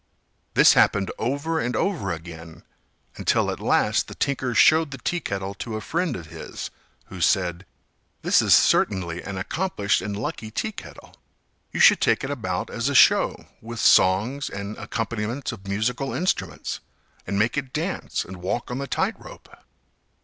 This 0.55 0.73
happened 0.73 1.11
over 1.19 1.59
and 1.59 1.75
over 1.75 2.11
again, 2.11 2.63
until 3.17 3.51
at 3.51 3.59
last 3.59 4.07
the 4.07 4.15
tinker 4.15 4.55
showed 4.55 4.89
the 4.89 4.97
teakettle 4.97 5.53
to 5.59 5.75
a 5.75 5.79
friend 5.79 6.15
of 6.15 6.25
his, 6.25 6.71
who 7.09 7.21
said, 7.21 7.67
"This 8.23 8.41
is 8.41 8.55
certainly 8.55 9.21
an 9.21 9.37
accomplished 9.37 10.01
and 10.01 10.17
lucky 10.17 10.49
teakettle—you 10.49 11.79
should 11.79 12.01
take 12.01 12.23
it 12.23 12.31
about 12.31 12.71
as 12.71 12.89
a 12.89 12.95
show, 12.95 13.45
with 13.61 13.79
songs 13.79 14.49
and 14.49 14.75
accompaniments 14.77 15.51
of 15.51 15.67
musical 15.67 16.15
instruments, 16.15 16.79
and 17.27 17.37
make 17.37 17.55
it 17.55 17.71
dance 17.71 18.25
and 18.25 18.37
walk 18.37 18.71
on 18.71 18.79
the 18.79 18.87
tight 18.87 19.13
rope." 19.19 19.49